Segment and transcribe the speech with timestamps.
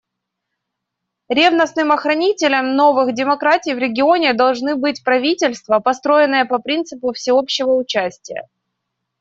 [1.29, 8.47] Ревностным охранителем новых демократий в регионе должны быть правительства, построенные по принципу всеобщего участия.